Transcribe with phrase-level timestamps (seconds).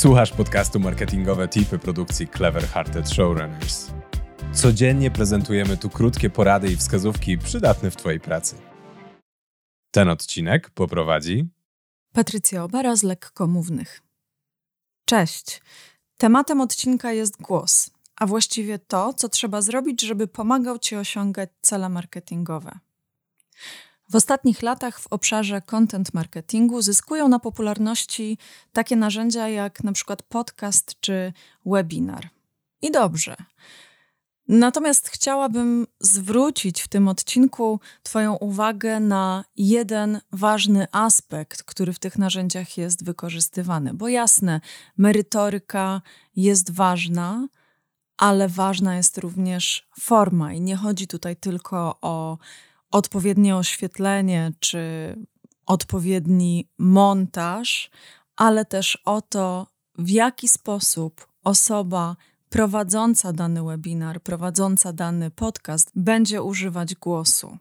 [0.00, 3.90] Słuchasz podcastu Marketingowe Tipy produkcji Clever Hearted Showrunners.
[4.52, 8.56] Codziennie prezentujemy tu krótkie porady i wskazówki przydatne w Twojej pracy.
[9.90, 11.48] Ten odcinek poprowadzi
[12.12, 14.02] Patrycja Obara z Lekkomównych.
[15.04, 15.62] Cześć.
[16.16, 21.88] Tematem odcinka jest głos, a właściwie to, co trzeba zrobić, żeby pomagał Ci osiągać cele
[21.88, 22.78] marketingowe.
[24.10, 28.38] W ostatnich latach w obszarze content marketingu zyskują na popularności
[28.72, 31.32] takie narzędzia jak na przykład podcast czy
[31.66, 32.28] webinar.
[32.82, 33.36] I dobrze.
[34.48, 42.18] Natomiast chciałabym zwrócić w tym odcinku Twoją uwagę na jeden ważny aspekt, który w tych
[42.18, 43.94] narzędziach jest wykorzystywany.
[43.94, 44.60] Bo jasne,
[44.96, 46.02] merytoryka
[46.36, 47.48] jest ważna,
[48.16, 52.38] ale ważna jest również forma, i nie chodzi tutaj tylko o
[52.90, 55.14] odpowiednie oświetlenie czy
[55.66, 57.90] odpowiedni montaż,
[58.36, 59.66] ale też o to,
[59.98, 62.16] w jaki sposób osoba
[62.48, 67.58] prowadząca dany webinar, prowadząca dany podcast będzie używać głosu.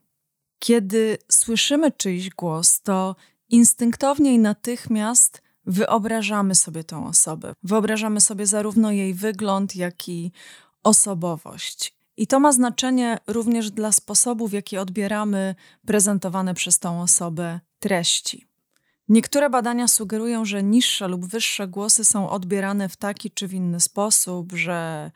[0.60, 3.16] Kiedy słyszymy czyjś głos, to
[3.50, 7.54] instynktownie i natychmiast wyobrażamy sobie tą osobę.
[7.64, 10.32] Wyobrażamy sobie zarówno jej wygląd, jak i
[10.84, 11.99] osobowość.
[12.20, 18.48] I to ma znaczenie również dla sposobu, w jaki odbieramy prezentowane przez tą osobę treści.
[19.10, 23.80] Niektóre badania sugerują, że niższe lub wyższe głosy są odbierane w taki czy w inny
[23.80, 25.12] sposób, że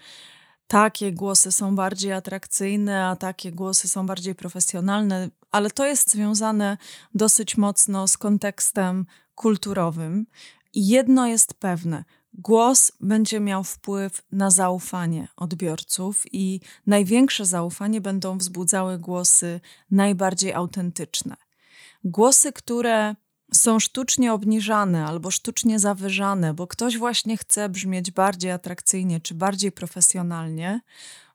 [0.68, 6.78] takie głosy są bardziej atrakcyjne, a takie głosy są bardziej profesjonalne, ale to jest związane
[7.16, 10.26] dosyć mocno z kontekstem kulturowym.
[10.74, 18.38] I jedno jest pewne: Głos będzie miał wpływ na zaufanie odbiorców, i największe zaufanie będą
[18.38, 19.60] wzbudzały głosy
[19.92, 21.36] najbardziej autentyczne.
[22.04, 23.16] Głosy, które
[23.54, 29.72] są sztucznie obniżane albo sztucznie zawyżane, bo ktoś właśnie chce brzmieć bardziej atrakcyjnie czy bardziej
[29.72, 30.82] profesjonalnie,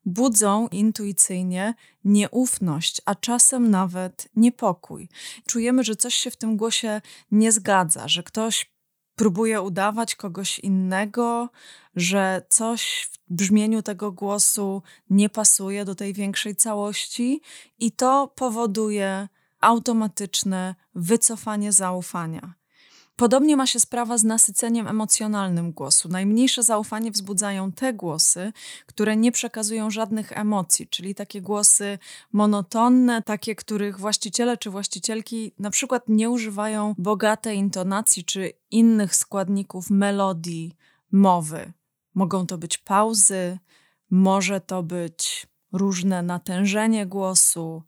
[0.05, 5.09] budzą intuicyjnie nieufność, a czasem nawet niepokój.
[5.47, 7.01] Czujemy, że coś się w tym głosie
[7.31, 8.71] nie zgadza, że ktoś
[9.19, 11.49] próbuje udawać kogoś innego,
[11.97, 17.41] że coś w brzmieniu tego głosu nie pasuje do tej większej całości,
[17.79, 19.29] i to powoduje
[19.61, 22.55] automatyczne wycofanie zaufania.
[23.19, 26.09] Podobnie ma się sprawa z nasyceniem emocjonalnym głosu.
[26.09, 28.53] Najmniejsze zaufanie wzbudzają te głosy,
[28.87, 31.99] które nie przekazują żadnych emocji, czyli takie głosy
[32.33, 39.91] monotonne, takie, których właściciele czy właścicielki na przykład nie używają bogatej intonacji czy innych składników
[39.91, 40.77] melodii
[41.13, 41.73] mowy.
[42.15, 43.59] Mogą to być pauzy,
[44.11, 47.83] może to być różne natężenie głosu,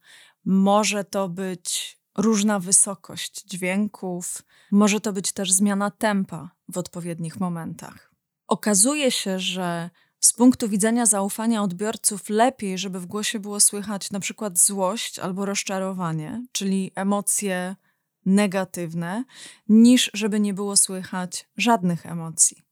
[0.45, 8.11] może to być różna wysokość dźwięków, może to być też zmiana tempa w odpowiednich momentach.
[8.49, 14.21] Okazuje się, że z punktu widzenia zaufania odbiorców lepiej, żeby w głosie było słychać na
[14.21, 17.77] przykład złość albo rozczarowanie, czyli emocje
[18.27, 19.25] negatywne,
[19.69, 22.63] niż żeby nie było słychać żadnych emocji.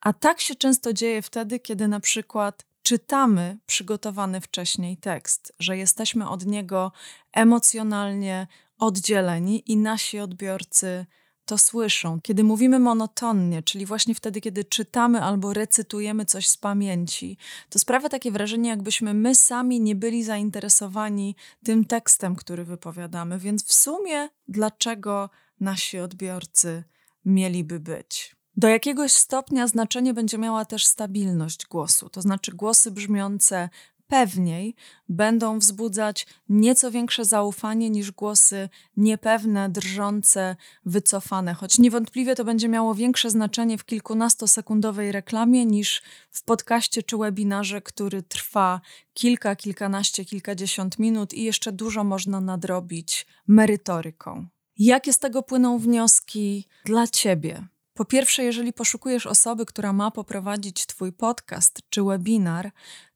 [0.00, 6.28] A tak się często dzieje wtedy, kiedy na przykład czytamy przygotowany wcześniej tekst, że jesteśmy
[6.28, 6.92] od niego
[7.32, 8.46] emocjonalnie
[8.78, 11.06] oddzieleni i nasi odbiorcy
[11.46, 12.20] to słyszą.
[12.20, 17.36] Kiedy mówimy monotonnie, czyli właśnie wtedy, kiedy czytamy albo recytujemy coś z pamięci,
[17.70, 23.38] to sprawia takie wrażenie, jakbyśmy my sami nie byli zainteresowani tym tekstem, który wypowiadamy.
[23.38, 26.84] Więc w sumie, dlaczego nasi odbiorcy
[27.24, 28.36] mieliby być?
[28.56, 33.68] Do jakiegoś stopnia znaczenie będzie miała też stabilność głosu, to znaczy głosy brzmiące
[34.06, 34.74] pewniej
[35.08, 42.94] będą wzbudzać nieco większe zaufanie niż głosy niepewne, drżące, wycofane, choć niewątpliwie to będzie miało
[42.94, 48.80] większe znaczenie w kilkunastosekundowej reklamie niż w podcaście czy webinarze, który trwa
[49.14, 54.46] kilka, kilkanaście, kilkadziesiąt minut i jeszcze dużo można nadrobić merytoryką.
[54.78, 57.66] Jakie z tego płyną wnioski dla Ciebie?
[57.96, 62.70] Po pierwsze, jeżeli poszukujesz osoby, która ma poprowadzić Twój podcast czy webinar,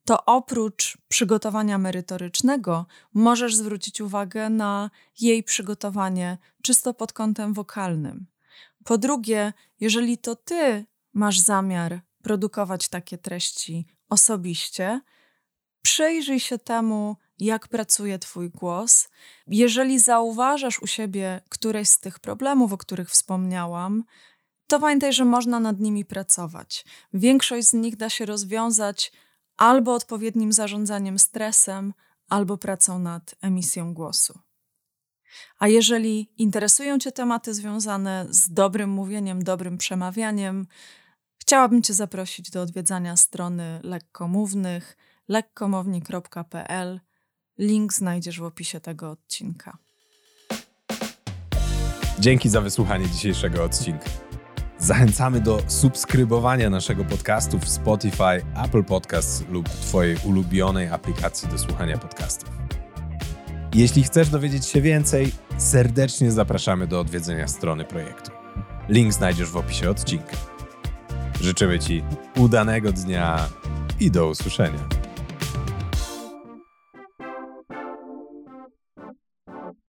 [0.04, 4.90] to oprócz przygotowania merytorycznego możesz zwrócić uwagę na
[5.20, 8.26] jej przygotowanie czysto pod kątem wokalnym.
[8.84, 15.00] Po drugie, jeżeli to Ty masz zamiar produkować takie treści osobiście,
[15.82, 19.08] przyjrzyj się temu, jak pracuje Twój głos.
[19.46, 24.04] Jeżeli zauważasz u siebie któreś z tych problemów, o których wspomniałam,
[24.70, 26.84] to pamiętaj, że można nad nimi pracować.
[27.12, 29.12] Większość z nich da się rozwiązać
[29.56, 31.94] albo odpowiednim zarządzaniem stresem,
[32.28, 34.38] albo pracą nad emisją głosu.
[35.58, 40.66] A jeżeli interesują Cię tematy związane z dobrym mówieniem, dobrym przemawianiem,
[41.50, 44.96] Chciałabym Cię zaprosić do odwiedzania strony lekkomównych
[45.28, 47.00] lekkomowni.pl.
[47.58, 49.78] Link znajdziesz w opisie tego odcinka.
[52.18, 54.29] Dzięki za wysłuchanie dzisiejszego odcinka.
[54.80, 61.98] Zachęcamy do subskrybowania naszego podcastu w Spotify, Apple Podcasts lub Twojej ulubionej aplikacji do słuchania
[61.98, 62.50] podcastów.
[63.74, 68.30] Jeśli chcesz dowiedzieć się więcej, serdecznie zapraszamy do odwiedzenia strony projektu.
[68.88, 70.36] Link znajdziesz w opisie odcinka.
[71.40, 72.02] Życzymy Ci
[72.36, 73.48] udanego dnia
[74.00, 74.88] i do usłyszenia.